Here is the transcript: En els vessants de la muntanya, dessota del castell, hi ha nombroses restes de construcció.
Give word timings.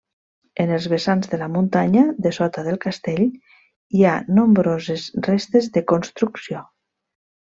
En 0.63 0.71
els 0.77 0.85
vessants 0.93 1.27
de 1.33 1.37
la 1.41 1.49
muntanya, 1.57 2.05
dessota 2.27 2.63
del 2.69 2.79
castell, 2.87 3.21
hi 3.99 4.03
ha 4.05 4.15
nombroses 4.41 5.07
restes 5.29 5.69
de 5.77 5.87
construcció. 5.93 6.65